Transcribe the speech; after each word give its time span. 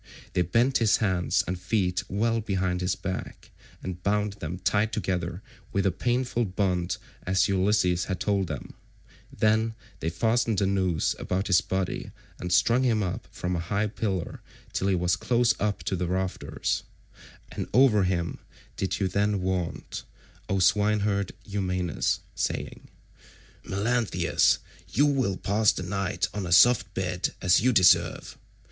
They 0.33 0.41
bent 0.41 0.79
his 0.79 0.97
hands 0.97 1.43
and 1.45 1.59
feet 1.61 2.03
well 2.09 2.41
behind 2.41 2.81
his 2.81 2.95
back, 2.95 3.51
and 3.83 4.01
bound 4.01 4.33
them 4.33 4.57
tight 4.57 4.97
with 5.71 5.85
a 5.85 5.91
painful 5.91 6.45
bond 6.45 6.97
as 7.21 7.47
Ulysses 7.47 8.05
had 8.05 8.19
told 8.19 8.47
them; 8.47 8.73
then 9.31 9.75
they 9.99 10.09
fastened 10.09 10.59
a 10.59 10.65
noose 10.65 11.13
about 11.19 11.45
his 11.45 11.61
body 11.61 12.09
and 12.39 12.51
strung 12.51 12.81
him 12.81 13.03
up 13.03 13.27
from 13.31 13.55
a 13.55 13.59
high 13.59 13.85
pillar 13.85 14.41
till 14.73 14.87
he 14.87 14.95
was 14.95 15.15
close 15.15 15.53
up 15.59 15.83
to 15.83 15.95
the 15.95 16.07
rafters, 16.07 16.81
and 17.51 17.67
over 17.71 18.01
him 18.03 18.39
did 18.77 18.99
you 18.99 19.07
then 19.07 19.39
vaunt, 19.41 20.01
O 20.49 20.57
swineherd 20.57 21.31
Eumaeus 21.45 22.21
saying, 22.33 22.87
"Melanthius, 23.63 24.57
you 24.89 25.05
will 25.05 25.37
pass 25.37 25.71
the 25.71 25.83
night 25.83 26.27
on 26.33 26.47
a 26.47 26.51
soft 26.51 26.91
bed 26.95 27.35
as 27.39 27.61
you 27.61 27.71
deserve. 27.71 28.35